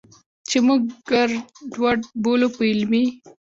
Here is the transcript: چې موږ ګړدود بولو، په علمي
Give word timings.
چې 0.49 0.57
موږ 0.65 0.81
ګړدود 1.77 2.01
بولو، 2.23 2.47
په 2.55 2.61
علمي 2.71 3.05